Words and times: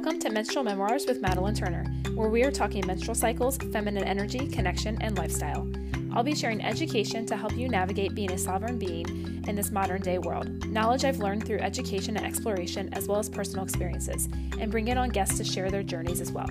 Welcome 0.00 0.20
to 0.20 0.30
Menstrual 0.30 0.64
Memoirs 0.64 1.04
with 1.04 1.20
Madalyn 1.20 1.54
Turner, 1.54 1.84
where 2.14 2.30
we 2.30 2.42
are 2.42 2.50
talking 2.50 2.86
menstrual 2.86 3.14
cycles, 3.14 3.58
feminine 3.58 4.04
energy, 4.04 4.48
connection, 4.48 4.96
and 5.02 5.18
lifestyle. 5.18 5.70
I'll 6.14 6.22
be 6.22 6.34
sharing 6.34 6.64
education 6.64 7.26
to 7.26 7.36
help 7.36 7.54
you 7.54 7.68
navigate 7.68 8.14
being 8.14 8.32
a 8.32 8.38
sovereign 8.38 8.78
being 8.78 9.44
in 9.46 9.54
this 9.54 9.70
modern 9.70 10.00
day 10.00 10.16
world, 10.16 10.64
knowledge 10.68 11.04
I've 11.04 11.18
learned 11.18 11.44
through 11.44 11.58
education 11.58 12.16
and 12.16 12.24
exploration, 12.24 12.88
as 12.94 13.08
well 13.08 13.18
as 13.18 13.28
personal 13.28 13.62
experiences, 13.62 14.30
and 14.58 14.70
bring 14.70 14.88
in 14.88 14.96
on 14.96 15.10
guests 15.10 15.36
to 15.36 15.44
share 15.44 15.70
their 15.70 15.82
journeys 15.82 16.22
as 16.22 16.32
well. 16.32 16.48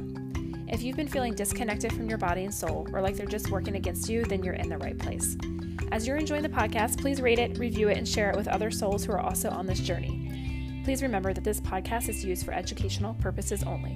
If 0.68 0.84
you've 0.84 0.98
been 0.98 1.08
feeling 1.08 1.34
disconnected 1.34 1.92
from 1.92 2.08
your 2.08 2.20
body 2.20 2.44
and 2.44 2.54
soul, 2.54 2.88
or 2.94 3.02
like 3.02 3.16
they're 3.16 3.26
just 3.26 3.50
working 3.50 3.78
against 3.78 4.08
you, 4.10 4.26
then 4.26 4.44
you're 4.44 4.54
in 4.54 4.70
the 4.70 4.78
right 4.78 5.00
place. 5.00 5.36
As 5.92 6.06
you're 6.06 6.18
enjoying 6.18 6.44
the 6.44 6.50
podcast, 6.50 7.02
please 7.02 7.20
rate 7.20 7.40
it, 7.40 7.58
review 7.58 7.90
it, 7.90 7.98
and 7.98 8.08
share 8.08 8.30
it 8.30 8.38
with 8.38 8.48
other 8.48 8.70
souls 8.70 9.04
who 9.04 9.12
are 9.12 9.20
also 9.20 9.50
on 9.50 9.66
this 9.66 9.80
journey. 9.80 10.49
Please 10.90 11.04
remember 11.04 11.34
that 11.34 11.44
this 11.44 11.62
podcast 11.62 12.10
is 12.10 12.26
used 12.26 12.44
for 12.44 12.52
educational 12.52 13.14
purposes 13.14 13.62
only. 13.62 13.96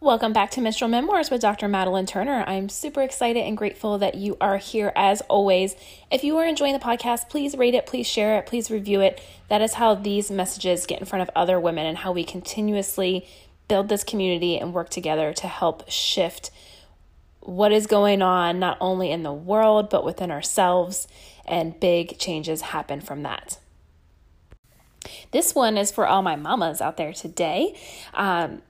Welcome 0.00 0.32
back 0.32 0.52
to 0.52 0.60
Menstrual 0.60 0.88
Memoirs 0.88 1.32
with 1.32 1.40
Dr. 1.40 1.66
Madalyn 1.66 2.06
Turner. 2.06 2.44
I'm 2.46 2.68
super 2.68 3.02
excited 3.02 3.40
and 3.40 3.56
grateful 3.56 3.98
that 3.98 4.14
you 4.14 4.36
are 4.40 4.58
here 4.58 4.92
as 4.94 5.20
always. 5.22 5.74
If 6.12 6.22
you 6.22 6.36
are 6.36 6.46
enjoying 6.46 6.74
the 6.74 6.78
podcast, 6.78 7.28
please 7.28 7.56
rate 7.56 7.74
it, 7.74 7.86
please 7.86 8.06
share 8.06 8.38
it, 8.38 8.46
please 8.46 8.70
review 8.70 9.00
it. 9.00 9.20
That 9.48 9.60
is 9.60 9.74
how 9.74 9.96
these 9.96 10.30
messages 10.30 10.86
get 10.86 11.00
in 11.00 11.06
front 11.06 11.22
of 11.22 11.30
other 11.34 11.58
women 11.58 11.86
and 11.86 11.98
how 11.98 12.12
we 12.12 12.22
continuously 12.22 13.26
build 13.66 13.88
this 13.88 14.04
community 14.04 14.58
and 14.58 14.72
work 14.72 14.90
together 14.90 15.32
to 15.32 15.48
help 15.48 15.90
shift 15.90 16.52
what 17.44 17.72
is 17.72 17.86
going 17.86 18.22
on 18.22 18.58
not 18.58 18.76
only 18.80 19.10
in 19.10 19.22
the 19.22 19.32
world 19.32 19.90
but 19.90 20.04
within 20.04 20.30
ourselves, 20.30 21.06
and 21.46 21.78
big 21.78 22.18
changes 22.18 22.60
happen 22.62 23.00
from 23.00 23.22
that. 23.22 23.58
This 25.30 25.54
one 25.54 25.76
is 25.76 25.90
for 25.90 26.06
all 26.06 26.22
my 26.22 26.36
mamas 26.36 26.80
out 26.80 26.96
there 26.96 27.12
today. 27.12 27.78
Um, 28.14 28.62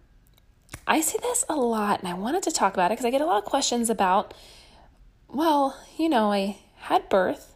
I 0.86 1.00
see 1.00 1.18
this 1.22 1.44
a 1.48 1.54
lot, 1.54 2.00
and 2.00 2.08
I 2.08 2.14
wanted 2.14 2.42
to 2.44 2.50
talk 2.50 2.74
about 2.74 2.90
it 2.90 2.94
because 2.94 3.04
I 3.04 3.10
get 3.10 3.20
a 3.20 3.26
lot 3.26 3.38
of 3.38 3.44
questions 3.44 3.88
about, 3.88 4.34
well, 5.28 5.78
you 5.96 6.08
know, 6.08 6.32
I 6.32 6.58
had 6.76 7.08
birth 7.08 7.53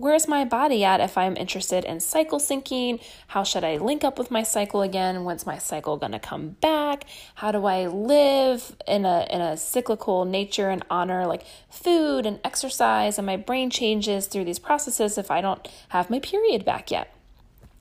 where's 0.00 0.26
my 0.26 0.46
body 0.46 0.82
at 0.82 1.00
if 1.00 1.18
I'm 1.18 1.36
interested 1.36 1.84
in 1.84 2.00
cycle 2.00 2.38
syncing? 2.38 3.02
How 3.28 3.44
should 3.44 3.64
I 3.64 3.76
link 3.76 4.02
up 4.02 4.18
with 4.18 4.30
my 4.30 4.42
cycle 4.42 4.80
again? 4.80 5.24
When's 5.24 5.44
my 5.44 5.58
cycle 5.58 5.98
going 5.98 6.12
to 6.12 6.18
come 6.18 6.56
back? 6.62 7.04
How 7.34 7.52
do 7.52 7.66
I 7.66 7.86
live 7.86 8.76
in 8.88 9.04
a 9.04 9.26
in 9.30 9.42
a 9.42 9.58
cyclical 9.58 10.24
nature 10.24 10.70
and 10.70 10.84
honor 10.90 11.26
like 11.26 11.44
food 11.68 12.24
and 12.24 12.40
exercise 12.42 13.18
and 13.18 13.26
my 13.26 13.36
brain 13.36 13.68
changes 13.68 14.26
through 14.26 14.44
these 14.44 14.58
processes 14.58 15.18
if 15.18 15.30
I 15.30 15.42
don't 15.42 15.68
have 15.90 16.08
my 16.08 16.18
period 16.18 16.64
back 16.64 16.90
yet? 16.90 17.14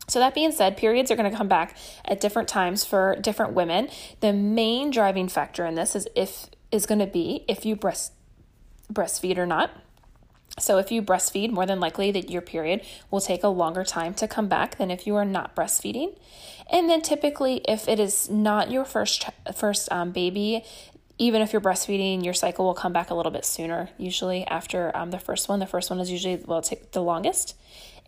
So, 0.10 0.20
that 0.20 0.34
being 0.34 0.52
said, 0.52 0.76
periods 0.76 1.12
are 1.12 1.16
going 1.16 1.30
to 1.30 1.38
come 1.38 1.48
back 1.48 1.78
at 2.04 2.20
different 2.20 2.50
times 2.50 2.84
for 2.84 3.16
different 3.22 3.54
women. 3.54 3.90
The 4.22 4.34
main 4.34 4.90
driving 4.90 5.30
factor 5.30 5.66
in 5.66 5.76
this 5.76 5.96
is 5.96 6.08
if 6.16 6.48
is 6.72 6.86
going 6.86 7.00
to 7.00 7.08
be 7.08 7.46
if 7.48 7.66
you 7.66 7.76
breast 7.76 8.12
breastfeed 8.92 9.38
or 9.38 9.46
not. 9.46 9.72
So, 10.58 10.78
if 10.78 10.92
you 10.92 11.02
breastfeed, 11.02 11.52
more 11.52 11.66
than 11.66 11.80
likely 11.80 12.12
that 12.12 12.30
your 12.30 12.42
period 12.42 12.82
will 13.12 13.22
take 13.22 13.44
a 13.44 13.48
longer 13.48 13.84
time 13.84 14.14
to 14.16 14.28
come 14.28 14.48
back 14.48 14.78
than 14.78 14.92
if 14.92 15.06
you 15.08 15.16
are 15.16 15.26
not 15.26 15.56
breastfeeding. 15.56 16.18
And 16.72 16.90
then, 16.90 17.02
typically, 17.02 17.62
if 17.68 17.88
it 17.88 18.00
is 18.00 18.30
not 18.30 18.72
your 18.72 18.86
first 18.86 19.26
first 19.56 19.92
um, 19.92 20.12
baby, 20.12 20.64
even 21.18 21.42
if 21.42 21.54
you're 21.54 21.62
breastfeeding, 21.62 22.24
your 22.24 22.34
cycle 22.34 22.66
will 22.66 22.74
come 22.74 22.94
back 22.94 23.10
a 23.10 23.16
little 23.16 23.32
bit 23.32 23.46
sooner. 23.46 23.90
Usually, 23.98 24.46
after 24.48 24.96
um, 24.96 25.12
the 25.12 25.20
first 25.20 25.50
one, 25.50 25.60
the 25.60 25.68
first 25.68 25.90
one 25.90 26.00
is 26.00 26.10
usually 26.12 26.38
will 26.38 26.62
take 26.62 26.92
the 26.92 27.04
longest. 27.04 27.56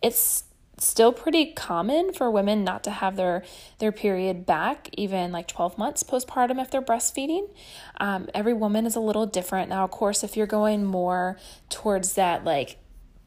It's 0.02 0.44
still 0.82 1.12
pretty 1.12 1.52
common 1.52 2.12
for 2.12 2.30
women 2.30 2.64
not 2.64 2.84
to 2.84 2.90
have 2.90 3.16
their 3.16 3.42
their 3.78 3.92
period 3.92 4.44
back 4.44 4.88
even 4.92 5.32
like 5.32 5.46
12 5.46 5.78
months 5.78 6.02
postpartum 6.02 6.60
if 6.60 6.70
they're 6.70 6.82
breastfeeding. 6.82 7.48
Um, 7.98 8.28
every 8.34 8.52
woman 8.52 8.86
is 8.86 8.96
a 8.96 9.00
little 9.00 9.26
different. 9.26 9.68
Now 9.68 9.84
of 9.84 9.90
course 9.90 10.24
if 10.24 10.36
you're 10.36 10.46
going 10.46 10.84
more 10.84 11.38
towards 11.70 12.14
that 12.14 12.44
like 12.44 12.76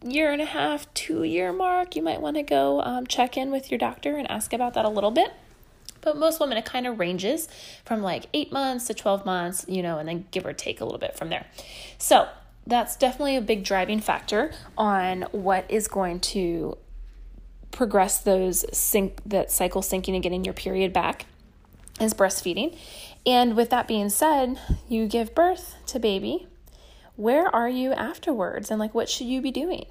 year 0.03 0.31
and 0.31 0.41
a 0.41 0.45
half 0.45 0.93
two 0.93 1.23
year 1.23 1.51
mark 1.51 1.95
you 1.95 2.01
might 2.01 2.21
want 2.21 2.35
to 2.35 2.43
go 2.43 2.81
um, 2.81 3.07
check 3.07 3.37
in 3.37 3.49
with 3.51 3.71
your 3.71 3.77
doctor 3.77 4.17
and 4.17 4.29
ask 4.29 4.53
about 4.53 4.73
that 4.73 4.85
a 4.85 4.89
little 4.89 5.11
bit. 5.11 5.31
But 6.01 6.17
most 6.17 6.39
women 6.39 6.57
it 6.57 6.65
kind 6.65 6.85
of 6.85 6.99
ranges 6.99 7.47
from 7.83 8.01
like 8.01 8.25
eight 8.33 8.51
months 8.51 8.87
to 8.87 8.93
12 8.93 9.25
months 9.25 9.65
you 9.67 9.81
know 9.81 9.97
and 9.97 10.07
then 10.07 10.25
give 10.31 10.45
or 10.45 10.53
take 10.53 10.81
a 10.81 10.85
little 10.85 10.99
bit 10.99 11.17
from 11.17 11.29
there. 11.29 11.45
So 11.97 12.27
that's 12.67 12.95
definitely 12.95 13.35
a 13.35 13.41
big 13.41 13.63
driving 13.63 13.99
factor 13.99 14.51
on 14.77 15.23
what 15.31 15.69
is 15.69 15.87
going 15.87 16.19
to 16.19 16.77
progress 17.75 18.17
those 18.19 18.65
sync 18.75 19.21
that 19.25 19.51
cycle 19.51 19.81
syncing 19.81 20.13
and 20.13 20.23
getting 20.23 20.45
your 20.45 20.53
period 20.53 20.93
back 20.93 21.25
is 21.99 22.13
breastfeeding. 22.13 22.75
And 23.25 23.55
with 23.55 23.69
that 23.69 23.87
being 23.87 24.09
said, 24.09 24.59
you 24.87 25.07
give 25.07 25.35
birth 25.35 25.75
to 25.87 25.99
baby. 25.99 26.47
Where 27.15 27.53
are 27.53 27.69
you 27.69 27.91
afterwards? 27.91 28.71
And 28.71 28.79
like, 28.79 28.93
what 28.93 29.09
should 29.09 29.27
you 29.27 29.41
be 29.41 29.51
doing? 29.51 29.85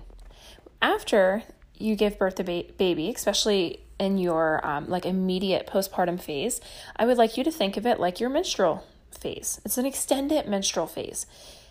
After 0.81 1.43
you 1.77 1.95
give 1.95 2.19
birth 2.19 2.37
to 2.37 2.45
ba- 2.45 2.65
baby, 2.79 3.13
especially 3.15 3.81
in 3.99 4.19
your 4.19 4.65
um, 4.67 4.89
like 4.89 5.07
immediate 5.07 5.67
postpartum 5.67 6.21
phase, 6.21 6.61
I 6.97 7.07
would 7.07 7.19
like 7.19 7.37
you 7.37 7.45
to 7.45 7.51
think 7.51 7.77
of 7.77 7.87
it 7.87 8.01
like 8.01 8.19
your 8.19 8.31
menstrual 8.31 8.85
phase. 9.11 9.61
It's 9.65 9.79
an 9.79 9.87
extended 9.87 10.49
menstrual 10.49 10.87
phase. 10.87 11.27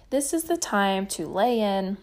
This 0.09 0.33
is 0.33 0.43
the 0.43 0.57
time 0.57 1.07
to 1.07 1.27
lay 1.27 1.59
in, 1.59 1.97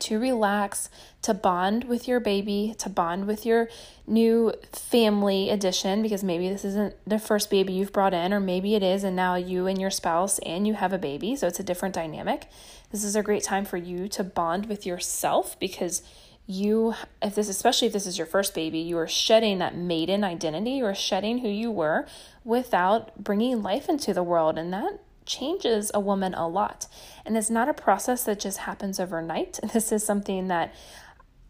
to 0.00 0.18
relax, 0.18 0.88
to 1.22 1.34
bond 1.34 1.84
with 1.84 2.06
your 2.06 2.20
baby, 2.20 2.74
to 2.78 2.88
bond 2.88 3.26
with 3.26 3.44
your 3.46 3.68
new 4.06 4.52
family 4.72 5.50
addition, 5.50 6.02
because 6.02 6.22
maybe 6.22 6.48
this 6.48 6.64
isn't 6.64 6.94
the 7.06 7.18
first 7.18 7.50
baby 7.50 7.72
you've 7.72 7.92
brought 7.92 8.14
in, 8.14 8.32
or 8.32 8.40
maybe 8.40 8.74
it 8.74 8.82
is, 8.82 9.04
and 9.04 9.16
now 9.16 9.34
you 9.34 9.66
and 9.66 9.80
your 9.80 9.90
spouse 9.90 10.38
and 10.40 10.66
you 10.66 10.74
have 10.74 10.92
a 10.92 10.98
baby, 10.98 11.36
so 11.36 11.46
it's 11.46 11.60
a 11.60 11.64
different 11.64 11.94
dynamic. 11.94 12.46
This 12.90 13.04
is 13.04 13.16
a 13.16 13.22
great 13.22 13.42
time 13.42 13.64
for 13.64 13.76
you 13.76 14.08
to 14.08 14.24
bond 14.24 14.66
with 14.66 14.86
yourself 14.86 15.58
because 15.58 16.02
you 16.46 16.94
if 17.20 17.34
this 17.34 17.48
especially 17.48 17.88
if 17.88 17.92
this 17.92 18.06
is 18.06 18.16
your 18.16 18.26
first 18.26 18.54
baby 18.54 18.78
you 18.78 18.96
are 18.96 19.08
shedding 19.08 19.58
that 19.58 19.74
maiden 19.74 20.22
identity 20.22 20.70
you 20.72 20.84
are 20.84 20.94
shedding 20.94 21.38
who 21.38 21.48
you 21.48 21.72
were 21.72 22.06
without 22.44 23.22
bringing 23.22 23.62
life 23.62 23.88
into 23.88 24.14
the 24.14 24.22
world 24.22 24.56
and 24.56 24.72
that 24.72 25.00
changes 25.26 25.90
a 25.92 26.00
woman 26.00 26.34
a 26.34 26.48
lot. 26.48 26.86
And 27.24 27.36
it's 27.36 27.50
not 27.50 27.68
a 27.68 27.74
process 27.74 28.24
that 28.24 28.40
just 28.40 28.58
happens 28.58 28.98
overnight. 29.00 29.60
This 29.72 29.92
is 29.92 30.04
something 30.04 30.48
that 30.48 30.74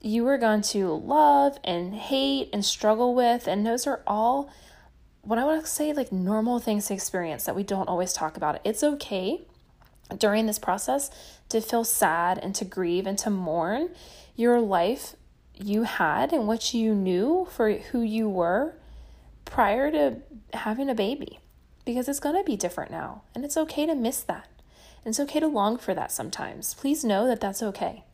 you 0.00 0.26
are 0.26 0.38
going 0.38 0.62
to 0.62 0.94
love 0.94 1.58
and 1.62 1.94
hate 1.94 2.50
and 2.52 2.64
struggle 2.64 3.14
with. 3.14 3.46
And 3.46 3.64
those 3.64 3.86
are 3.86 4.02
all 4.06 4.50
what 5.22 5.38
I 5.38 5.44
want 5.44 5.64
to 5.64 5.70
say 5.70 5.92
like 5.92 6.12
normal 6.12 6.58
things 6.58 6.86
to 6.86 6.94
experience 6.94 7.44
that 7.44 7.56
we 7.56 7.62
don't 7.62 7.88
always 7.88 8.12
talk 8.12 8.36
about. 8.36 8.60
It's 8.64 8.82
okay 8.82 9.42
during 10.18 10.46
this 10.46 10.58
process 10.58 11.10
to 11.48 11.60
feel 11.60 11.84
sad 11.84 12.38
and 12.38 12.54
to 12.54 12.64
grieve 12.64 13.06
and 13.06 13.18
to 13.18 13.30
mourn 13.30 13.90
your 14.36 14.60
life 14.60 15.16
you 15.54 15.84
had 15.84 16.32
and 16.32 16.46
what 16.46 16.74
you 16.74 16.94
knew 16.94 17.48
for 17.50 17.72
who 17.72 18.02
you 18.02 18.28
were 18.28 18.74
prior 19.44 19.90
to 19.90 20.16
having 20.52 20.88
a 20.88 20.94
baby 20.94 21.40
because 21.86 22.08
it's 22.08 22.20
going 22.20 22.36
to 22.36 22.44
be 22.44 22.56
different 22.56 22.90
now. 22.90 23.22
And 23.34 23.46
it's 23.46 23.56
okay 23.56 23.86
to 23.86 23.94
miss 23.94 24.20
that. 24.22 24.48
And 25.02 25.12
it's 25.12 25.20
okay 25.20 25.40
to 25.40 25.46
long 25.46 25.78
for 25.78 25.94
that 25.94 26.12
sometimes. 26.12 26.74
Please 26.74 27.02
know 27.04 27.26
that 27.26 27.40
that's 27.40 27.62
okay. 27.62 28.04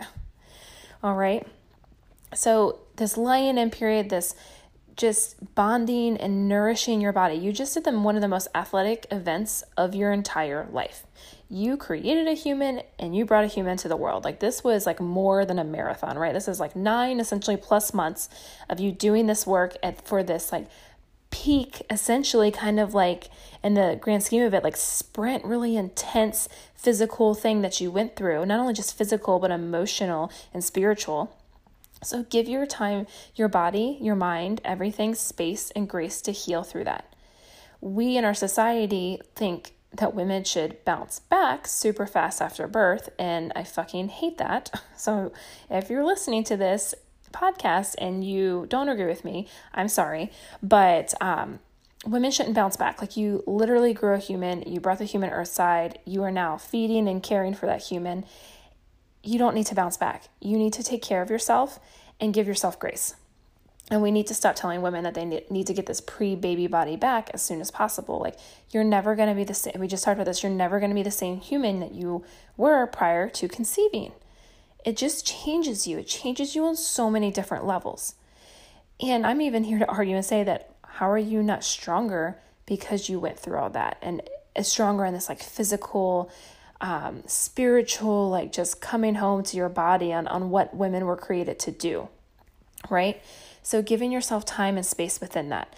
All 1.03 1.17
right. 1.17 1.45
So, 2.35 2.79
this 2.97 3.17
lion 3.17 3.59
in 3.59 3.71
period, 3.71 4.11
this 4.11 4.37
just 4.97 5.55
bonding 5.55 6.19
and 6.19 6.49
nourishing 6.49 7.01
your 7.01 7.13
body, 7.13 7.35
you 7.35 7.53
just 7.53 7.75
did 7.75 7.85
them 7.85 8.05
one 8.05 8.15
of 8.15 8.21
the 8.21 8.29
most 8.29 8.49
athletic 8.55 9.07
events 9.11 9.65
of 9.77 9.95
your 9.95 10.13
entire 10.13 10.69
life. 10.71 11.07
You 11.49 11.77
created 11.77 12.29
a 12.29 12.35
human 12.35 12.83
and 12.99 13.17
you 13.17 13.25
brought 13.25 13.45
a 13.45 13.49
human 13.49 13.77
to 13.79 13.89
the 13.89 13.97
world. 13.97 14.25
Like 14.25 14.41
this 14.41 14.63
was 14.63 14.87
like 14.87 15.01
more 15.01 15.45
than 15.45 15.59
a 15.59 15.65
marathon, 15.65 16.19
right? 16.19 16.33
This 16.33 16.49
is 16.49 16.61
like 16.61 16.77
nine 16.77 17.21
essentially 17.21 17.57
plus 17.57 17.93
months 17.95 18.29
of 18.69 18.81
you 18.81 18.93
doing 18.93 19.27
this 19.27 19.47
work 19.47 19.77
at, 19.83 20.07
for 20.07 20.23
this 20.23 20.53
like 20.53 20.67
peak 21.33 21.83
essentially 21.91 22.53
kind 22.53 22.79
of 22.79 22.95
like 22.95 23.29
in 23.65 23.75
the 23.75 23.99
grand 24.01 24.23
scheme 24.23 24.43
of 24.43 24.55
it 24.55 24.63
like 24.63 24.77
sprint 24.77 25.45
really 25.45 25.77
intense 25.77 26.49
physical 26.77 27.35
thing 27.35 27.63
that 27.63 27.81
you 27.81 27.91
went 27.91 28.15
through. 28.15 28.47
Not 28.47 28.61
only 28.61 28.75
just 28.75 28.97
physical 28.97 29.41
but 29.41 29.51
emotional 29.51 30.31
and 30.55 30.63
spiritual. 30.63 31.37
So 32.05 32.25
give 32.25 32.49
your 32.49 32.67
time 32.67 33.07
your 33.35 33.49
body 33.49 33.99
your 34.01 34.15
mind 34.15 34.61
everything 34.65 35.15
space 35.15 35.73
and 35.73 35.89
grace 35.89 36.21
to 36.23 36.33
heal 36.33 36.63
through 36.63 36.85
that. 36.85 37.13
We 37.81 38.17
in 38.17 38.25
our 38.25 38.35
society 38.35 39.21
think 39.35 39.73
that 39.95 40.15
women 40.15 40.45
should 40.45 40.85
bounce 40.85 41.21
back 41.21 41.67
super 41.67 42.07
fast 42.07 42.41
after 42.41 42.67
birth 42.67 43.11
and 43.19 43.53
i 43.55 43.65
fucking 43.65 44.09
hate 44.09 44.39
that. 44.39 44.71
So 44.97 45.33
if 45.69 45.91
you're 45.91 46.05
listening 46.05 46.45
to 46.45 46.57
this 46.57 46.95
podcast 47.33 47.95
and 47.99 48.25
you 48.25 48.67
don't 48.69 48.89
agree 48.89 49.07
with 49.07 49.25
me, 49.25 49.49
I'm 49.75 49.89
sorry, 49.89 50.31
but 50.63 51.15
um, 51.21 51.61
women 52.07 52.31
shouldn't 52.31 52.55
bounce 52.55 52.77
back. 52.77 53.01
Like 53.01 53.17
you 53.17 53.43
literally 53.47 53.95
grew 53.95 54.15
a 54.15 54.19
human, 54.19 54.63
you 54.63 54.81
brought 54.81 54.99
the 54.99 55.05
human 55.05 55.31
earth 55.31 55.49
side, 55.49 55.99
you 56.05 56.23
are 56.23 56.31
now 56.31 56.57
feeding 56.59 57.09
and 57.09 57.23
caring 57.23 57.55
for 57.55 57.67
that 57.67 57.83
human. 57.83 58.25
you 59.23 59.39
don't 59.39 59.55
need 59.55 59.67
to 59.67 59.75
bounce 59.75 59.97
back. 59.97 60.25
You 60.41 60.59
need 60.59 60.73
to 60.75 60.83
take 60.83 61.03
care 61.03 61.23
of 61.23 61.31
yourself 61.31 61.79
and 62.21 62.35
give 62.35 62.47
yourself 62.47 62.79
grace. 62.79 63.15
And 63.91 64.01
we 64.01 64.11
need 64.11 64.27
to 64.29 64.35
stop 64.35 64.55
telling 64.57 64.81
women 64.81 65.05
that 65.05 65.15
they 65.15 65.25
need 65.25 65.67
to 65.67 65.75
get 65.75 65.87
this 65.87 66.01
pre 66.01 66.35
baby 66.35 66.67
body 66.67 66.97
back 66.97 67.31
as 67.35 67.43
soon 67.43 67.61
as 67.61 67.71
possible. 67.71 68.19
Like, 68.21 68.37
you're 68.71 68.85
never 68.85 69.15
going 69.15 69.29
to 69.29 69.35
be 69.35 69.45
the 69.45 69.55
same. 69.55 69.75
We 69.79 69.89
just 69.89 70.05
talked 70.05 70.17
about 70.17 70.27
this. 70.27 70.43
You're 70.43 70.53
never 70.53 70.79
going 70.79 70.91
to 70.91 70.95
be 70.95 71.03
the 71.03 71.11
same 71.11 71.39
human 71.41 71.81
that 71.81 71.93
you 71.93 72.25
were 72.57 72.87
prior 72.87 73.29
to 73.31 73.49
conceiving. 73.49 74.13
It 74.85 74.97
just 74.97 75.27
changes 75.27 75.87
you. 75.87 75.99
It 75.99 76.07
changes 76.07 76.55
you 76.55 76.65
on 76.65 76.77
so 76.77 77.11
many 77.11 77.31
different 77.31 77.65
levels. 77.67 78.15
And 79.01 79.27
I'm 79.27 79.41
even 79.41 79.65
here 79.65 79.79
to 79.79 79.89
argue 79.89 80.17
and 80.17 80.25
say 80.25 80.45
that 80.45 80.75
how 80.83 81.11
are 81.11 81.19
you 81.19 81.43
not 81.43 81.65
stronger 81.65 82.39
because 82.67 83.09
you 83.09 83.19
went 83.19 83.39
through 83.39 83.59
all 83.59 83.71
that 83.71 83.99
and 84.03 84.23
stronger 84.63 85.05
in 85.05 85.15
this 85.15 85.29
like 85.29 85.43
physical, 85.43 86.31
um, 86.81 87.23
spiritual, 87.27 88.29
like 88.29 88.53
just 88.53 88.81
coming 88.81 89.17
home 89.17 89.43
to 89.45 89.57
your 89.57 89.69
body 89.69 90.13
on, 90.13 90.27
on 90.29 90.51
what 90.51 90.75
women 90.75 91.07
were 91.07 91.17
created 91.17 91.59
to 91.61 91.71
do, 91.71 92.09
right? 92.91 93.23
So, 93.63 93.81
giving 93.83 94.13
yourself 94.13 94.45
time 94.45 94.77
and 94.77 94.85
space 94.85 95.21
within 95.21 95.49
that, 95.51 95.75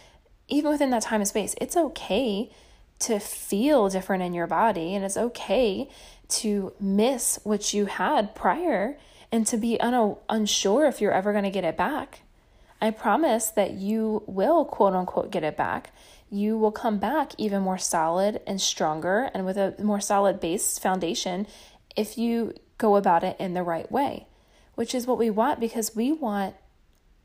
even 0.49 0.71
within 0.71 0.91
that 0.91 1.03
time 1.03 1.21
and 1.21 1.29
space, 1.29 1.55
it's 1.61 1.77
okay 1.77 2.51
to 3.01 3.19
feel 3.19 3.89
different 3.89 4.23
in 4.23 4.35
your 4.35 4.47
body 4.47 4.95
and 4.95 5.05
it's 5.05 5.17
okay 5.17 5.89
to 6.29 6.73
miss 6.81 7.39
what 7.45 7.73
you 7.73 7.87
had 7.87 8.35
prior 8.35 8.99
and 9.31 9.47
to 9.47 9.57
be 9.57 9.81
un- 9.81 10.17
unsure 10.29 10.87
if 10.87 11.01
you're 11.01 11.13
ever 11.13 11.33
going 11.33 11.45
to 11.45 11.51
get 11.51 11.65
it 11.65 11.77
back. 11.77 12.21
I 12.81 12.91
promise 12.91 13.49
that 13.49 13.73
you 13.73 14.23
will, 14.27 14.65
quote 14.65 14.95
unquote, 14.95 15.31
get 15.31 15.43
it 15.43 15.57
back. 15.57 15.91
You 16.31 16.59
will 16.59 16.73
come 16.73 16.99
back 16.99 17.33
even 17.39 17.63
more 17.63 17.79
solid 17.79 18.41
and 18.47 18.61
stronger 18.61 19.31
and 19.35 19.47
with 19.47 19.57
a 19.57 19.75
more 19.83 20.01
solid 20.01 20.41
base 20.41 20.79
foundation 20.79 21.47
if 21.97 22.19
you 22.19 22.55
go 22.79 22.97
about 22.97 23.25
it 23.25 23.37
in 23.39 23.55
the 23.55 23.63
right 23.63 23.91
way, 23.91 24.27
which 24.75 24.95
is 24.95 25.07
what 25.07 25.19
we 25.19 25.31
want 25.31 25.61
because 25.61 25.95
we 25.95 26.13
want 26.13 26.55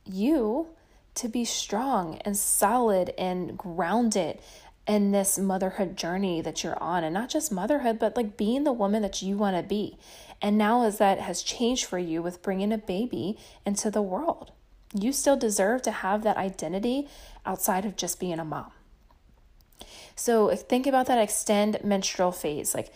you 0.06 0.68
to 1.16 1.28
be 1.28 1.44
strong 1.44 2.18
and 2.24 2.38
solid 2.38 3.14
and 3.18 3.58
grounded 3.58 4.40
in 4.90 5.12
this 5.12 5.38
motherhood 5.38 5.96
journey 5.96 6.42
that 6.42 6.64
you're 6.64 6.82
on 6.82 7.04
and 7.04 7.14
not 7.14 7.30
just 7.30 7.52
motherhood 7.52 8.00
but 8.00 8.18
like 8.18 8.36
being 8.36 8.64
the 8.64 8.74
woman 8.74 9.04
that 9.04 9.22
you 9.22 9.38
want 9.38 9.56
to 9.56 9.62
be 9.62 9.96
and 10.42 10.58
now 10.58 10.84
as 10.84 10.98
that 10.98 11.20
has 11.20 11.44
changed 11.44 11.86
for 11.86 12.00
you 12.00 12.24
with 12.24 12.42
bringing 12.42 12.74
a 12.74 12.78
baby 12.78 13.38
into 13.68 13.92
the 13.92 14.02
world 14.02 14.52
you 15.00 15.14
still 15.14 15.38
deserve 15.38 15.80
to 15.84 15.92
have 15.92 16.24
that 16.24 16.38
identity 16.38 17.08
outside 17.46 17.86
of 17.86 17.96
just 17.96 18.20
being 18.20 18.40
a 18.40 18.44
mom 18.44 18.72
so 20.16 20.56
think 20.56 20.88
about 20.88 21.06
that 21.06 21.22
extend 21.22 21.78
menstrual 21.84 22.32
phase 22.32 22.74
like 22.74 22.92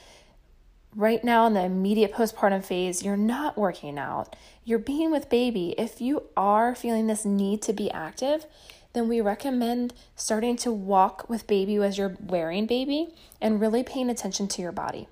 right 0.96 1.24
now 1.24 1.46
in 1.48 1.54
the 1.54 1.64
immediate 1.64 2.14
postpartum 2.14 2.64
phase, 2.64 3.04
you're 3.04 3.18
not 3.18 3.58
working 3.58 3.98
out, 3.98 4.36
you're 4.64 4.78
being 4.78 5.10
with 5.10 5.28
baby. 5.28 5.74
If 5.76 6.02
you 6.02 6.24
are 6.38 6.76
feeling 6.76 7.08
this 7.08 7.26
need 7.26 7.64
to 7.64 7.74
be 7.74 7.90
active, 7.90 8.46
then 8.94 9.08
we 9.08 9.20
recommend 9.20 9.94
starting 10.16 10.56
to 10.56 10.72
walk 10.72 11.28
with 11.30 11.48
baby 11.48 11.76
as 11.78 11.98
you're 11.98 12.16
wearing 12.20 12.66
baby 12.66 13.14
and 13.42 13.60
really 13.60 13.84
paying 13.84 14.10
attention 14.10 14.48
to 14.48 14.62
your 14.62 14.72
body 14.72 15.08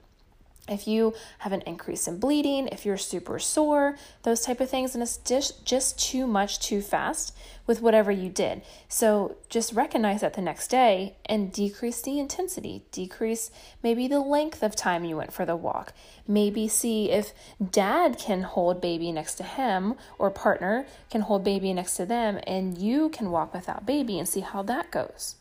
if 0.72 0.88
you 0.88 1.14
have 1.40 1.52
an 1.52 1.62
increase 1.62 2.08
in 2.08 2.18
bleeding, 2.18 2.68
if 2.70 2.86
you're 2.86 2.98
super 2.98 3.38
sore, 3.38 3.98
those 4.24 4.42
type 4.42 4.60
of 4.60 4.70
things, 4.70 4.96
and 4.96 5.04
it's 5.04 5.18
just, 5.18 5.66
just 5.66 6.00
too 6.00 6.26
much 6.26 6.60
too 6.60 6.82
fast 6.82 7.36
with 7.68 7.82
whatever 7.82 8.12
you 8.12 8.30
did. 8.30 8.62
So 8.88 9.38
just 9.50 9.74
recognize 9.74 10.22
that 10.22 10.34
the 10.34 10.42
next 10.42 10.70
day 10.70 11.16
and 11.26 11.52
decrease 11.52 12.02
the 12.02 12.20
intensity, 12.20 12.84
decrease 12.92 13.52
maybe 13.84 14.08
the 14.08 14.20
length 14.20 14.64
of 14.64 14.76
time 14.76 15.06
you 15.06 15.18
went 15.18 15.34
for 15.34 15.46
the 15.46 15.56
walk. 15.56 15.94
Maybe 16.28 16.68
see 16.68 17.12
if 17.12 17.34
dad 17.70 18.18
can 18.18 18.44
hold 18.44 18.82
baby 18.82 19.12
next 19.12 19.36
to 19.36 19.44
him 19.44 19.96
or 20.18 20.32
partner 20.32 20.86
can 21.10 21.22
hold 21.22 21.44
baby 21.44 21.74
next 21.74 21.98
to 21.98 22.06
them 22.06 22.40
and 22.48 22.78
you 22.78 23.10
can 23.10 23.32
walk 23.32 23.54
without 23.54 23.86
baby 23.86 24.18
and 24.18 24.28
see 24.28 24.42
how 24.42 24.64
that 24.64 24.92
goes. 24.92 25.36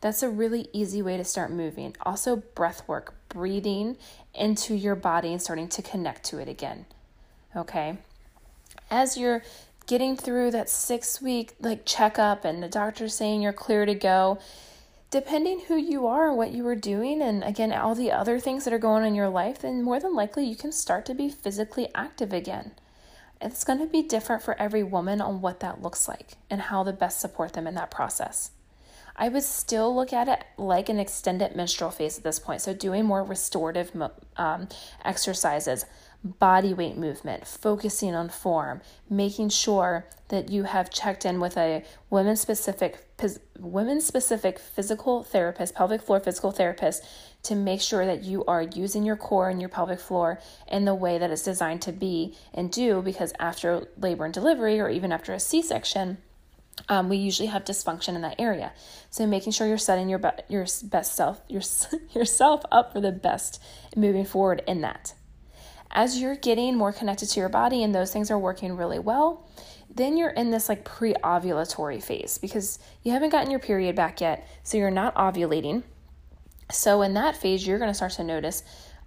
That's 0.00 0.22
a 0.22 0.30
really 0.30 0.68
easy 0.72 1.02
way 1.02 1.16
to 1.16 1.24
start 1.24 1.50
moving. 1.50 1.94
Also, 2.02 2.36
breath 2.36 2.86
work, 2.88 3.14
breathing 3.28 3.96
into 4.34 4.74
your 4.74 4.94
body 4.94 5.32
and 5.32 5.42
starting 5.42 5.68
to 5.68 5.82
connect 5.82 6.24
to 6.24 6.38
it 6.38 6.48
again. 6.48 6.86
Okay. 7.54 7.98
As 8.90 9.16
you're 9.16 9.42
getting 9.86 10.16
through 10.16 10.52
that 10.52 10.70
six 10.70 11.20
week 11.20 11.54
like 11.60 11.84
checkup 11.84 12.44
and 12.44 12.62
the 12.62 12.68
doctor's 12.68 13.14
saying 13.14 13.42
you're 13.42 13.52
clear 13.52 13.84
to 13.84 13.94
go, 13.94 14.38
depending 15.10 15.60
who 15.66 15.76
you 15.76 16.06
are 16.06 16.32
what 16.32 16.52
you 16.52 16.62
were 16.62 16.76
doing, 16.76 17.20
and 17.20 17.42
again, 17.44 17.72
all 17.72 17.94
the 17.94 18.12
other 18.12 18.38
things 18.38 18.64
that 18.64 18.72
are 18.72 18.78
going 18.78 19.02
on 19.02 19.08
in 19.08 19.14
your 19.14 19.28
life, 19.28 19.60
then 19.60 19.82
more 19.82 20.00
than 20.00 20.14
likely 20.14 20.46
you 20.46 20.56
can 20.56 20.72
start 20.72 21.04
to 21.06 21.14
be 21.14 21.28
physically 21.28 21.88
active 21.94 22.32
again. 22.32 22.72
It's 23.40 23.64
going 23.64 23.80
to 23.80 23.86
be 23.86 24.02
different 24.02 24.42
for 24.42 24.58
every 24.60 24.82
woman 24.82 25.20
on 25.20 25.40
what 25.40 25.60
that 25.60 25.82
looks 25.82 26.06
like 26.06 26.32
and 26.48 26.60
how 26.60 26.84
to 26.84 26.92
best 26.92 27.20
support 27.20 27.54
them 27.54 27.66
in 27.66 27.74
that 27.74 27.90
process. 27.90 28.52
I 29.20 29.28
would 29.28 29.42
still 29.42 29.94
look 29.94 30.14
at 30.14 30.28
it 30.28 30.42
like 30.56 30.88
an 30.88 30.98
extended 30.98 31.54
menstrual 31.54 31.90
phase 31.90 32.16
at 32.16 32.24
this 32.24 32.38
point. 32.38 32.62
So, 32.62 32.72
doing 32.72 33.04
more 33.04 33.22
restorative 33.22 33.92
um, 34.38 34.68
exercises, 35.04 35.84
body 36.24 36.72
weight 36.72 36.96
movement, 36.96 37.46
focusing 37.46 38.14
on 38.14 38.30
form, 38.30 38.80
making 39.10 39.50
sure 39.50 40.06
that 40.28 40.48
you 40.48 40.62
have 40.62 40.90
checked 40.90 41.26
in 41.26 41.38
with 41.38 41.58
a 41.58 41.84
women 42.08 42.34
specific 42.34 43.06
women 43.58 44.00
specific 44.00 44.58
physical 44.58 45.22
therapist, 45.22 45.74
pelvic 45.74 46.00
floor 46.00 46.18
physical 46.18 46.50
therapist 46.50 47.04
to 47.42 47.54
make 47.54 47.82
sure 47.82 48.06
that 48.06 48.22
you 48.22 48.42
are 48.46 48.62
using 48.62 49.04
your 49.04 49.16
core 49.16 49.50
and 49.50 49.60
your 49.60 49.68
pelvic 49.68 50.00
floor 50.00 50.40
in 50.66 50.86
the 50.86 50.94
way 50.94 51.18
that 51.18 51.30
it's 51.30 51.42
designed 51.42 51.82
to 51.82 51.92
be 51.92 52.34
and 52.54 52.72
do 52.72 53.02
because 53.02 53.34
after 53.38 53.86
labor 53.98 54.24
and 54.24 54.32
delivery 54.32 54.80
or 54.80 54.88
even 54.88 55.12
after 55.12 55.34
a 55.34 55.40
C-section, 55.40 56.16
um, 56.90 57.08
we 57.08 57.16
usually 57.16 57.46
have 57.46 57.64
dysfunction 57.64 58.16
in 58.16 58.20
that 58.22 58.34
area. 58.38 58.72
So 59.10 59.24
making 59.26 59.52
sure 59.52 59.66
you're 59.66 59.78
setting 59.78 60.08
your 60.08 60.18
be- 60.18 60.42
your 60.48 60.66
best 60.82 61.14
self 61.14 61.40
your, 61.48 61.62
yourself 62.12 62.62
up 62.70 62.92
for 62.92 63.00
the 63.00 63.12
best 63.12 63.62
moving 63.96 64.26
forward 64.26 64.62
in 64.66 64.82
that. 64.82 65.14
As 65.92 66.20
you're 66.20 66.36
getting 66.36 66.76
more 66.76 66.92
connected 66.92 67.28
to 67.30 67.40
your 67.40 67.48
body 67.48 67.82
and 67.82 67.94
those 67.94 68.12
things 68.12 68.30
are 68.30 68.38
working 68.38 68.76
really 68.76 68.98
well, 68.98 69.48
then 69.88 70.16
you're 70.16 70.30
in 70.30 70.50
this 70.50 70.68
like 70.68 70.84
pre-ovulatory 70.84 72.02
phase 72.02 72.38
because 72.38 72.78
you 73.02 73.12
haven't 73.12 73.30
gotten 73.30 73.50
your 73.50 73.60
period 73.60 73.96
back 73.96 74.20
yet, 74.20 74.46
so 74.62 74.76
you're 74.76 74.90
not 74.90 75.14
ovulating. 75.14 75.82
So 76.70 77.02
in 77.02 77.14
that 77.14 77.36
phase, 77.36 77.66
you're 77.66 77.78
going 77.78 77.90
to 77.90 77.94
start 77.94 78.12
to 78.12 78.24
notice, 78.24 78.62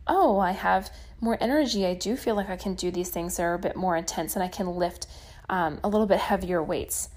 oh, 0.07 0.39
I 0.39 0.51
have 0.51 0.89
more 1.21 1.37
energy. 1.39 1.85
I 1.85 1.93
do 1.93 2.17
feel 2.17 2.35
like 2.35 2.49
I 2.49 2.57
can 2.57 2.75
do 2.75 2.91
these 2.91 3.09
things 3.09 3.37
that 3.37 3.43
are 3.43 3.53
a 3.53 3.59
bit 3.59 3.77
more 3.77 3.95
intense 3.95 4.35
and 4.35 4.43
I 4.43 4.49
can 4.49 4.67
lift 4.67 5.07
um, 5.49 5.79
a 5.85 5.87
little 5.87 6.07
bit 6.07 6.19
heavier 6.19 6.61
weights 6.61 7.07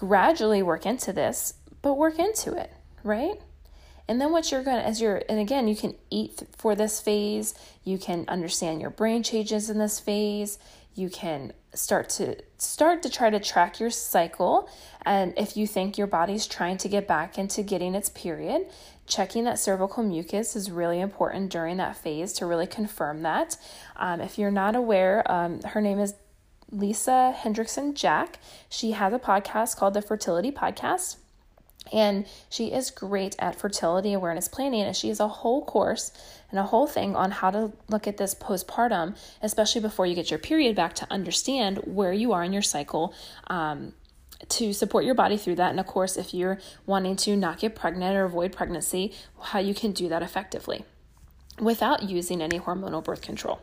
gradually 0.00 0.62
work 0.62 0.86
into 0.86 1.12
this, 1.12 1.52
but 1.82 1.92
work 1.92 2.18
into 2.18 2.54
it, 2.54 2.72
right? 3.04 3.38
And 4.08 4.18
then 4.18 4.32
what 4.32 4.50
you're 4.50 4.62
going 4.62 4.78
to, 4.78 4.86
as 4.86 4.98
you're, 4.98 5.22
and 5.28 5.38
again, 5.38 5.68
you 5.68 5.76
can 5.76 5.94
eat 6.08 6.42
for 6.56 6.74
this 6.74 7.02
phase, 7.02 7.54
you 7.84 7.98
can 7.98 8.24
understand 8.26 8.80
your 8.80 8.88
brain 8.88 9.22
changes 9.22 9.68
in 9.68 9.76
this 9.76 10.00
phase, 10.00 10.58
you 10.94 11.10
can 11.10 11.52
start 11.74 12.08
to 12.08 12.34
start 12.56 13.02
to 13.02 13.10
try 13.10 13.28
to 13.30 13.38
track 13.38 13.78
your 13.78 13.90
cycle 13.90 14.68
and 15.02 15.32
if 15.36 15.56
you 15.56 15.64
think 15.64 15.96
your 15.96 16.08
body's 16.08 16.48
trying 16.48 16.76
to 16.76 16.88
get 16.88 17.06
back 17.06 17.38
into 17.38 17.62
getting 17.62 17.94
its 17.94 18.08
period 18.08 18.66
checking 19.06 19.44
that 19.44 19.56
cervical 19.56 20.02
mucus 20.02 20.56
is 20.56 20.68
really 20.68 20.98
important 20.98 21.48
during 21.48 21.76
that 21.76 21.96
phase 21.96 22.32
to 22.32 22.44
really 22.44 22.66
confirm 22.66 23.22
that 23.22 23.56
um, 23.94 24.20
if 24.20 24.36
you're 24.36 24.50
not 24.50 24.74
aware 24.74 25.22
um, 25.30 25.62
her 25.62 25.80
name 25.80 26.00
is 26.00 26.14
Lisa 26.72 27.34
Hendrickson 27.36 27.94
Jack. 27.94 28.38
She 28.68 28.92
has 28.92 29.12
a 29.12 29.18
podcast 29.18 29.76
called 29.76 29.94
the 29.94 30.02
Fertility 30.02 30.52
Podcast. 30.52 31.16
And 31.92 32.26
she 32.48 32.66
is 32.72 32.90
great 32.90 33.34
at 33.38 33.56
fertility 33.56 34.12
awareness 34.12 34.48
planning, 34.48 34.82
and 34.82 34.94
she 34.94 35.08
has 35.08 35.18
a 35.18 35.26
whole 35.26 35.64
course 35.64 36.12
and 36.50 36.58
a 36.58 36.64
whole 36.64 36.86
thing 36.86 37.16
on 37.16 37.30
how 37.30 37.50
to 37.50 37.72
look 37.88 38.06
at 38.06 38.16
this 38.16 38.34
postpartum, 38.34 39.16
especially 39.42 39.80
before 39.80 40.06
you 40.06 40.14
get 40.14 40.30
your 40.30 40.38
period 40.38 40.76
back, 40.76 40.94
to 40.96 41.06
understand 41.10 41.78
where 41.78 42.12
you 42.12 42.32
are 42.32 42.44
in 42.44 42.52
your 42.52 42.62
cycle, 42.62 43.14
um, 43.48 43.94
to 44.48 44.72
support 44.72 45.04
your 45.04 45.14
body 45.14 45.36
through 45.36 45.56
that. 45.56 45.70
And 45.70 45.80
of 45.80 45.86
course, 45.86 46.16
if 46.16 46.32
you're 46.32 46.58
wanting 46.86 47.16
to 47.16 47.34
not 47.34 47.58
get 47.58 47.74
pregnant 47.74 48.16
or 48.16 48.24
avoid 48.24 48.52
pregnancy, 48.52 49.12
how 49.40 49.58
you 49.58 49.74
can 49.74 49.92
do 49.92 50.08
that 50.08 50.22
effectively 50.22 50.84
without 51.58 52.02
using 52.04 52.40
any 52.40 52.58
hormonal 52.58 53.02
birth 53.02 53.22
control. 53.22 53.60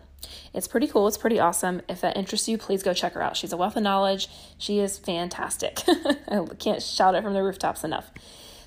It's 0.54 0.68
pretty 0.68 0.88
cool. 0.88 1.08
It's 1.08 1.18
pretty 1.18 1.40
awesome. 1.40 1.82
If 1.88 2.02
that 2.02 2.18
interests 2.18 2.48
you, 2.48 2.58
please 2.58 2.84
go 2.84 2.94
check 2.94 3.14
her 3.14 3.22
out. 3.22 3.38
She's 3.38 3.54
a 3.54 3.58
wealth 3.58 3.76
of 3.76 3.84
knowledge. 3.84 4.28
She 4.58 4.80
is 4.80 4.98
fantastic. 4.98 5.82
I 6.28 6.46
can't 6.60 6.82
shout 6.82 7.16
it 7.16 7.24
from 7.24 7.34
the 7.34 7.44
rooftops 7.44 7.84
enough. 7.84 8.12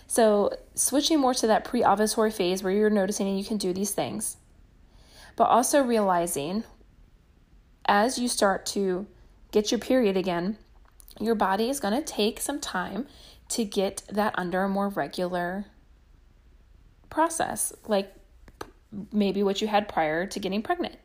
So, 0.07 0.51
switching 0.75 1.21
more 1.21 1.35
to 1.35 1.47
that 1.47 1.65
pre 1.65 1.83
ovulatory 1.83 2.33
phase 2.33 2.63
where 2.63 2.73
you're 2.73 2.91
noticing 2.91 3.29
and 3.29 3.39
you 3.39 3.45
can 3.45 3.59
do 3.59 3.73
these 3.73 3.93
things, 3.93 4.37
but 5.37 5.45
also 5.45 5.83
realizing 5.83 6.65
as 7.85 8.19
you 8.19 8.27
start 8.29 8.67
to 8.67 9.07
get 9.53 9.71
your 9.71 9.79
period 9.79 10.17
again, 10.17 10.57
your 11.21 11.35
body 11.35 11.69
is 11.69 11.81
going 11.81 11.95
to 11.95 12.03
take 12.03 12.41
some 12.41 12.61
time 12.61 13.07
to 13.51 13.65
get 13.65 14.03
that 14.11 14.35
under 14.37 14.63
a 14.63 14.69
more 14.69 14.89
regular 14.89 15.67
process, 17.09 17.73
like 17.87 18.13
maybe 19.13 19.43
what 19.43 19.61
you 19.61 19.69
had 19.69 19.89
prior 19.89 20.27
to 20.27 20.41
getting 20.41 20.63
pregnant. 20.63 20.97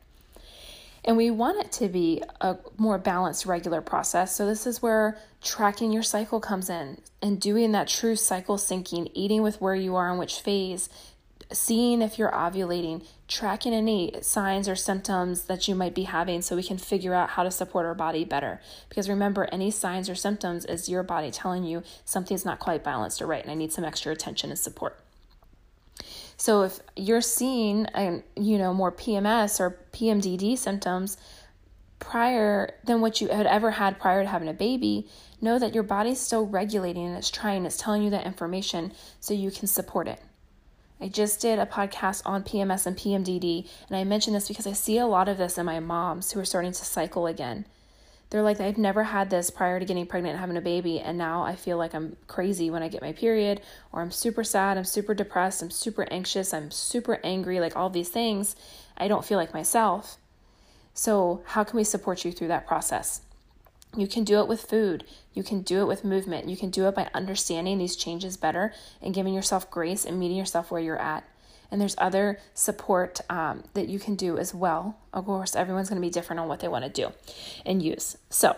And 1.06 1.16
we 1.16 1.30
want 1.30 1.64
it 1.64 1.70
to 1.72 1.88
be 1.88 2.20
a 2.40 2.56
more 2.76 2.98
balanced, 2.98 3.46
regular 3.46 3.80
process. 3.80 4.34
So, 4.34 4.44
this 4.44 4.66
is 4.66 4.82
where 4.82 5.16
tracking 5.40 5.92
your 5.92 6.02
cycle 6.02 6.40
comes 6.40 6.68
in 6.68 6.98
and 7.22 7.40
doing 7.40 7.70
that 7.72 7.86
true 7.86 8.16
cycle 8.16 8.56
syncing, 8.56 9.08
eating 9.14 9.42
with 9.42 9.60
where 9.60 9.76
you 9.76 9.94
are 9.94 10.10
in 10.10 10.18
which 10.18 10.40
phase, 10.40 10.88
seeing 11.52 12.02
if 12.02 12.18
you're 12.18 12.32
ovulating, 12.32 13.06
tracking 13.28 13.72
any 13.72 14.14
signs 14.20 14.68
or 14.68 14.74
symptoms 14.74 15.44
that 15.44 15.68
you 15.68 15.76
might 15.76 15.94
be 15.94 16.04
having 16.04 16.42
so 16.42 16.56
we 16.56 16.62
can 16.64 16.76
figure 16.76 17.14
out 17.14 17.30
how 17.30 17.44
to 17.44 17.52
support 17.52 17.86
our 17.86 17.94
body 17.94 18.24
better. 18.24 18.60
Because 18.88 19.08
remember, 19.08 19.48
any 19.52 19.70
signs 19.70 20.10
or 20.10 20.16
symptoms 20.16 20.64
is 20.64 20.88
your 20.88 21.04
body 21.04 21.30
telling 21.30 21.62
you 21.62 21.84
something's 22.04 22.44
not 22.44 22.58
quite 22.58 22.82
balanced 22.82 23.22
or 23.22 23.26
right, 23.26 23.42
and 23.42 23.50
I 23.52 23.54
need 23.54 23.72
some 23.72 23.84
extra 23.84 24.12
attention 24.12 24.50
and 24.50 24.58
support. 24.58 24.98
So 26.36 26.62
if 26.62 26.80
you're 26.96 27.22
seeing, 27.22 27.86
um, 27.94 28.22
you 28.36 28.58
know, 28.58 28.74
more 28.74 28.92
PMS 28.92 29.58
or 29.58 29.78
PMDD 29.92 30.58
symptoms 30.58 31.16
prior 31.98 32.74
than 32.84 33.00
what 33.00 33.20
you 33.20 33.28
had 33.28 33.46
ever 33.46 33.70
had 33.72 33.98
prior 33.98 34.22
to 34.22 34.28
having 34.28 34.48
a 34.48 34.54
baby, 34.54 35.08
know 35.40 35.58
that 35.58 35.74
your 35.74 35.82
body's 35.82 36.20
still 36.20 36.46
regulating 36.46 37.06
and 37.06 37.16
it's 37.16 37.30
trying, 37.30 37.64
it's 37.64 37.78
telling 37.78 38.02
you 38.02 38.10
that 38.10 38.26
information 38.26 38.92
so 39.20 39.32
you 39.32 39.50
can 39.50 39.66
support 39.66 40.08
it. 40.08 40.20
I 41.00 41.08
just 41.08 41.40
did 41.40 41.58
a 41.58 41.66
podcast 41.66 42.22
on 42.24 42.42
PMS 42.42 42.86
and 42.86 42.96
PMDD, 42.96 43.68
and 43.88 43.96
I 43.96 44.04
mention 44.04 44.32
this 44.32 44.48
because 44.48 44.66
I 44.66 44.72
see 44.72 44.96
a 44.96 45.06
lot 45.06 45.28
of 45.28 45.36
this 45.36 45.58
in 45.58 45.66
my 45.66 45.78
moms 45.78 46.32
who 46.32 46.40
are 46.40 46.44
starting 46.44 46.72
to 46.72 46.84
cycle 46.84 47.26
again. 47.26 47.66
They're 48.30 48.42
like, 48.42 48.60
I've 48.60 48.78
never 48.78 49.04
had 49.04 49.30
this 49.30 49.50
prior 49.50 49.78
to 49.78 49.84
getting 49.86 50.06
pregnant 50.06 50.32
and 50.32 50.40
having 50.40 50.56
a 50.56 50.60
baby, 50.60 50.98
and 50.98 51.16
now 51.16 51.42
I 51.42 51.54
feel 51.54 51.78
like 51.78 51.94
I'm 51.94 52.16
crazy 52.26 52.70
when 52.70 52.82
I 52.82 52.88
get 52.88 53.02
my 53.02 53.12
period, 53.12 53.60
or 53.92 54.02
I'm 54.02 54.10
super 54.10 54.42
sad, 54.42 54.76
I'm 54.76 54.84
super 54.84 55.14
depressed, 55.14 55.62
I'm 55.62 55.70
super 55.70 56.06
anxious, 56.10 56.52
I'm 56.52 56.70
super 56.70 57.20
angry, 57.22 57.60
like 57.60 57.76
all 57.76 57.88
these 57.88 58.08
things. 58.08 58.56
I 58.96 59.06
don't 59.06 59.24
feel 59.24 59.38
like 59.38 59.54
myself. 59.54 60.16
So, 60.92 61.42
how 61.46 61.62
can 61.62 61.76
we 61.76 61.84
support 61.84 62.24
you 62.24 62.32
through 62.32 62.48
that 62.48 62.66
process? 62.66 63.20
You 63.96 64.06
can 64.06 64.24
do 64.24 64.40
it 64.40 64.48
with 64.48 64.62
food. 64.62 65.04
You 65.32 65.42
can 65.42 65.62
do 65.62 65.80
it 65.80 65.86
with 65.86 66.04
movement. 66.04 66.48
You 66.48 66.56
can 66.56 66.70
do 66.70 66.86
it 66.88 66.94
by 66.94 67.08
understanding 67.14 67.78
these 67.78 67.96
changes 67.96 68.36
better 68.36 68.72
and 69.00 69.14
giving 69.14 69.34
yourself 69.34 69.70
grace 69.70 70.04
and 70.04 70.18
meeting 70.18 70.36
yourself 70.36 70.70
where 70.70 70.80
you're 70.80 70.98
at. 70.98 71.24
And 71.70 71.80
there's 71.80 71.96
other 71.98 72.38
support 72.54 73.20
um, 73.28 73.64
that 73.74 73.88
you 73.88 73.98
can 73.98 74.14
do 74.14 74.38
as 74.38 74.54
well. 74.54 74.98
Of 75.12 75.26
course, 75.26 75.56
everyone's 75.56 75.88
going 75.88 76.00
to 76.00 76.06
be 76.06 76.12
different 76.12 76.40
on 76.40 76.48
what 76.48 76.60
they 76.60 76.68
want 76.68 76.84
to 76.84 76.90
do 76.90 77.12
and 77.64 77.82
use. 77.82 78.16
So, 78.30 78.56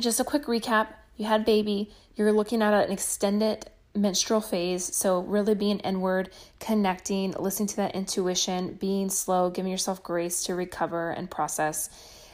just 0.00 0.18
a 0.20 0.24
quick 0.24 0.44
recap 0.44 0.88
you 1.16 1.26
had 1.26 1.44
baby, 1.44 1.90
you're 2.16 2.32
looking 2.32 2.62
at 2.62 2.72
an 2.72 2.90
extended 2.90 3.66
menstrual 3.94 4.40
phase. 4.40 4.94
So, 4.94 5.20
really 5.20 5.54
being 5.54 5.78
inward, 5.80 6.30
connecting, 6.58 7.32
listening 7.32 7.68
to 7.68 7.76
that 7.76 7.94
intuition, 7.94 8.74
being 8.74 9.10
slow, 9.10 9.50
giving 9.50 9.70
yourself 9.70 10.02
grace 10.02 10.44
to 10.44 10.54
recover 10.54 11.10
and 11.10 11.30
process. 11.30 11.90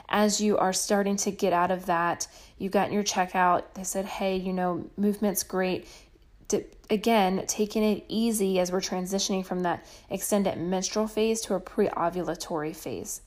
As 0.08 0.40
you 0.40 0.56
are 0.56 0.72
starting 0.72 1.16
to 1.16 1.30
get 1.30 1.52
out 1.52 1.70
of 1.70 1.86
that, 1.86 2.28
you 2.56 2.70
got 2.70 2.92
your 2.92 3.02
checkout. 3.02 3.74
They 3.74 3.84
said, 3.84 4.06
hey, 4.06 4.36
you 4.36 4.54
know, 4.54 4.88
movement's 4.96 5.42
great 5.42 5.86
again, 6.90 7.44
taking 7.46 7.82
it 7.82 8.04
easy 8.08 8.58
as 8.58 8.72
we're 8.72 8.80
transitioning 8.80 9.44
from 9.44 9.60
that 9.60 9.84
extended 10.10 10.58
menstrual 10.58 11.06
phase 11.06 11.40
to 11.42 11.54
a 11.54 11.60
pre 11.60 11.88
ovulatory 11.88 12.74
phase. 12.74 13.22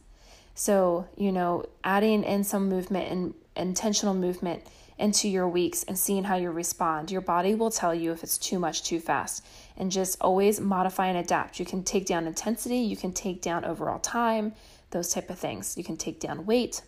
So, 0.56 1.08
you 1.16 1.32
know, 1.32 1.66
adding 1.84 2.24
in 2.24 2.44
some 2.44 2.68
movement 2.68 3.12
and 3.12 3.34
intentional 3.56 4.14
movement 4.14 4.64
into 4.98 5.28
your 5.28 5.48
weeks 5.48 5.84
and 5.84 5.98
seeing 5.98 6.26
how 6.26 6.36
you 6.36 6.52
respond. 6.52 7.10
Your 7.10 7.22
body 7.22 7.56
will 7.56 7.72
tell 7.72 7.96
you 7.96 8.12
if 8.12 8.24
it's 8.24 8.38
too 8.38 8.60
much, 8.60 8.84
too 8.84 9.00
fast, 9.00 9.44
and 9.76 9.92
just 9.92 10.18
always 10.22 10.60
modify 10.60 11.08
and 11.08 11.18
adapt. 11.18 11.60
You 11.60 11.66
can 11.66 11.84
take 11.84 12.06
down 12.06 12.28
intensity, 12.28 12.78
you 12.78 12.96
can 12.96 13.12
take 13.12 13.42
down 13.42 13.66
overall 13.66 14.00
time, 14.00 14.54
those 14.92 15.12
type 15.12 15.30
of 15.30 15.40
things. 15.40 15.78
You 15.78 15.84
can 15.84 15.98
take 15.98 16.20
down 16.20 16.46
weight 16.46 16.82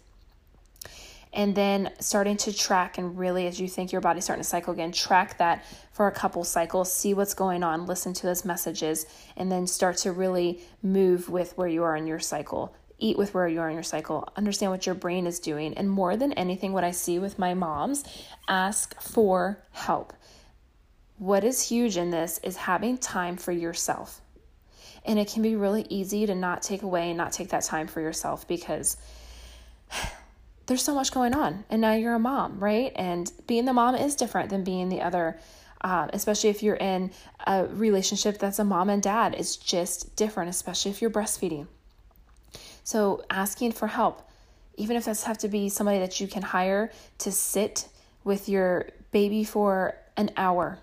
and 1.33 1.55
then 1.55 1.91
starting 1.99 2.37
to 2.37 2.53
track 2.55 2.97
and 2.97 3.17
really 3.17 3.47
as 3.47 3.59
you 3.59 3.67
think 3.67 3.91
your 3.91 4.01
body's 4.01 4.23
starting 4.23 4.43
to 4.43 4.47
cycle 4.47 4.71
again 4.71 4.91
track 4.91 5.37
that 5.39 5.65
for 5.91 6.07
a 6.07 6.11
couple 6.11 6.43
cycles 6.43 6.93
see 6.93 7.13
what's 7.13 7.33
going 7.33 7.63
on 7.63 7.85
listen 7.85 8.13
to 8.13 8.27
those 8.27 8.45
messages 8.45 9.05
and 9.35 9.51
then 9.51 9.67
start 9.67 9.97
to 9.97 10.11
really 10.11 10.59
move 10.81 11.29
with 11.29 11.57
where 11.57 11.67
you 11.67 11.83
are 11.83 11.95
in 11.95 12.07
your 12.07 12.19
cycle. 12.19 12.75
Eat 12.99 13.17
with 13.17 13.33
where 13.33 13.47
you 13.47 13.59
are 13.59 13.67
in 13.67 13.73
your 13.73 13.83
cycle. 13.83 14.29
Understand 14.35 14.71
what 14.71 14.85
your 14.85 14.95
brain 14.95 15.27
is 15.27 15.39
doing. 15.39 15.73
And 15.73 15.89
more 15.89 16.15
than 16.15 16.33
anything 16.33 16.73
what 16.73 16.83
i 16.83 16.91
see 16.91 17.19
with 17.19 17.39
my 17.39 17.53
moms 17.53 18.03
ask 18.47 18.99
for 19.01 19.63
help. 19.71 20.13
What 21.17 21.43
is 21.43 21.69
huge 21.69 21.97
in 21.97 22.11
this 22.11 22.39
is 22.43 22.55
having 22.55 22.97
time 22.97 23.37
for 23.37 23.51
yourself. 23.51 24.21
And 25.05 25.19
it 25.19 25.29
can 25.31 25.41
be 25.41 25.55
really 25.55 25.85
easy 25.89 26.25
to 26.25 26.35
not 26.35 26.61
take 26.61 26.81
away 26.81 27.09
and 27.09 27.17
not 27.17 27.33
take 27.33 27.49
that 27.49 27.63
time 27.63 27.87
for 27.87 27.99
yourself 27.99 28.47
because 28.47 28.97
there's 30.65 30.81
so 30.81 30.95
much 30.95 31.11
going 31.11 31.33
on 31.33 31.65
and 31.69 31.81
now 31.81 31.93
you're 31.93 32.15
a 32.15 32.19
mom 32.19 32.59
right? 32.59 32.91
And 32.95 33.31
being 33.47 33.65
the 33.65 33.73
mom 33.73 33.95
is 33.95 34.15
different 34.15 34.49
than 34.49 34.63
being 34.63 34.89
the 34.89 35.01
other 35.01 35.39
um, 35.81 36.09
especially 36.13 36.49
if 36.49 36.63
you're 36.63 36.75
in 36.75 37.11
a 37.45 37.65
relationship 37.65 38.39
that's 38.39 38.59
a 38.59 38.63
mom 38.63 38.89
and 38.89 39.03
dad 39.03 39.35
it's 39.37 39.55
just 39.55 40.15
different 40.15 40.49
especially 40.49 40.91
if 40.91 41.01
you're 41.01 41.11
breastfeeding. 41.11 41.67
So 42.83 43.23
asking 43.29 43.73
for 43.73 43.87
help 43.87 44.29
even 44.75 44.97
if 44.97 45.05
that's 45.05 45.23
have 45.23 45.37
to 45.39 45.47
be 45.47 45.69
somebody 45.69 45.99
that 45.99 46.19
you 46.19 46.27
can 46.27 46.41
hire 46.41 46.91
to 47.19 47.31
sit 47.31 47.87
with 48.23 48.49
your 48.49 48.89
baby 49.11 49.43
for 49.43 49.95
an 50.17 50.31
hour 50.37 50.79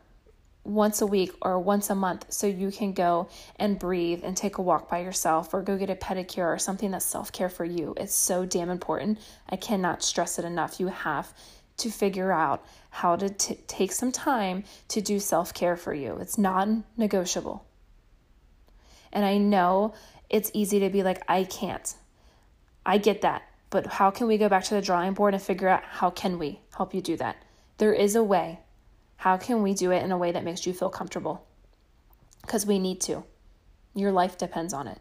once 0.64 1.00
a 1.00 1.06
week 1.06 1.32
or 1.40 1.58
once 1.58 1.88
a 1.88 1.94
month 1.94 2.26
so 2.28 2.46
you 2.46 2.70
can 2.70 2.92
go 2.92 3.28
and 3.56 3.78
breathe 3.78 4.20
and 4.22 4.36
take 4.36 4.58
a 4.58 4.62
walk 4.62 4.90
by 4.90 4.98
yourself 4.98 5.54
or 5.54 5.62
go 5.62 5.76
get 5.76 5.88
a 5.90 5.94
pedicure 5.94 6.46
or 6.46 6.58
something 6.58 6.90
that's 6.90 7.06
self 7.06 7.32
care 7.32 7.48
for 7.48 7.64
you. 7.64 7.94
It's 7.96 8.14
so 8.14 8.44
damn 8.44 8.70
important. 8.70 9.18
I 9.48 9.56
cannot 9.56 10.02
stress 10.02 10.38
it 10.38 10.44
enough. 10.44 10.78
You 10.78 10.88
have 10.88 11.32
to 11.78 11.90
figure 11.90 12.30
out 12.30 12.64
how 12.90 13.16
to 13.16 13.30
t- 13.30 13.58
take 13.66 13.92
some 13.92 14.12
time 14.12 14.64
to 14.88 15.00
do 15.00 15.18
self 15.18 15.54
care 15.54 15.76
for 15.76 15.94
you. 15.94 16.16
It's 16.16 16.36
non 16.36 16.84
negotiable. 16.96 17.64
And 19.12 19.24
I 19.24 19.38
know 19.38 19.94
it's 20.28 20.50
easy 20.54 20.80
to 20.80 20.90
be 20.90 21.02
like, 21.02 21.22
I 21.28 21.44
can't. 21.44 21.94
I 22.84 22.98
get 22.98 23.22
that. 23.22 23.42
But 23.70 23.86
how 23.86 24.10
can 24.10 24.26
we 24.26 24.38
go 24.38 24.48
back 24.48 24.64
to 24.64 24.74
the 24.74 24.82
drawing 24.82 25.14
board 25.14 25.34
and 25.34 25.42
figure 25.42 25.68
out 25.68 25.82
how 25.84 26.10
can 26.10 26.38
we 26.38 26.60
help 26.76 26.94
you 26.94 27.00
do 27.00 27.16
that? 27.16 27.36
There 27.78 27.92
is 27.92 28.14
a 28.14 28.22
way. 28.22 28.60
How 29.20 29.36
can 29.36 29.60
we 29.60 29.74
do 29.74 29.90
it 29.90 30.02
in 30.02 30.12
a 30.12 30.16
way 30.16 30.32
that 30.32 30.44
makes 30.44 30.66
you 30.66 30.72
feel 30.72 30.88
comfortable? 30.88 31.46
Because 32.40 32.64
we 32.64 32.78
need 32.78 33.02
to. 33.02 33.24
Your 33.94 34.12
life 34.12 34.38
depends 34.38 34.72
on 34.72 34.88
it. 34.88 34.98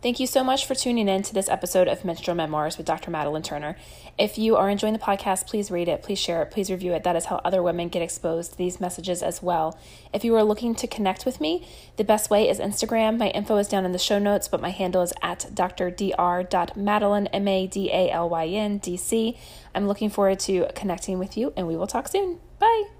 Thank 0.00 0.20
you 0.20 0.28
so 0.28 0.44
much 0.44 0.64
for 0.64 0.76
tuning 0.76 1.08
in 1.08 1.24
to 1.24 1.34
this 1.34 1.48
episode 1.48 1.88
of 1.88 2.04
Menstrual 2.04 2.36
Memoirs 2.36 2.78
with 2.78 2.86
Dr. 2.86 3.10
Madalyn 3.10 3.42
Turner. 3.42 3.76
If 4.16 4.38
you 4.38 4.54
are 4.54 4.70
enjoying 4.70 4.92
the 4.92 5.00
podcast, 5.00 5.48
please 5.48 5.72
rate 5.72 5.88
it, 5.88 6.04
please 6.04 6.20
share 6.20 6.40
it, 6.40 6.52
please 6.52 6.70
review 6.70 6.92
it. 6.92 7.02
That 7.02 7.16
is 7.16 7.24
how 7.24 7.40
other 7.44 7.64
women 7.64 7.88
get 7.88 8.00
exposed 8.00 8.52
to 8.52 8.58
these 8.58 8.80
messages 8.80 9.24
as 9.24 9.42
well. 9.42 9.76
If 10.12 10.24
you 10.24 10.36
are 10.36 10.44
looking 10.44 10.76
to 10.76 10.86
connect 10.86 11.26
with 11.26 11.40
me, 11.40 11.66
the 11.96 12.04
best 12.04 12.30
way 12.30 12.48
is 12.48 12.60
Instagram. 12.60 13.18
My 13.18 13.30
info 13.30 13.56
is 13.56 13.66
down 13.66 13.84
in 13.84 13.90
the 13.90 13.98
show 13.98 14.20
notes, 14.20 14.46
but 14.46 14.60
my 14.60 14.70
handle 14.70 15.02
is 15.02 15.12
at 15.20 15.46
drdr.madeline, 15.52 17.26
M 17.26 17.48
A 17.48 17.66
D 17.66 17.90
A 17.90 18.10
L 18.12 18.28
Y 18.28 18.46
N 18.46 18.78
D 18.78 18.96
C. 18.96 19.36
I'm 19.74 19.88
looking 19.88 20.10
forward 20.10 20.38
to 20.40 20.68
connecting 20.76 21.18
with 21.18 21.36
you, 21.36 21.52
and 21.56 21.66
we 21.66 21.74
will 21.74 21.88
talk 21.88 22.06
soon. 22.06 22.38
Bye. 22.60 22.97